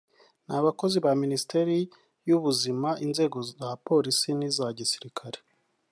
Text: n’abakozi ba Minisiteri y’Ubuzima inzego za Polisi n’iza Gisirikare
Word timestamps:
n’abakozi 0.47 0.97
ba 1.05 1.11
Minisiteri 1.23 1.75
y’Ubuzima 2.27 2.89
inzego 3.05 3.37
za 3.57 3.69
Polisi 3.87 4.29
n’iza 4.39 4.65
Gisirikare 4.77 5.37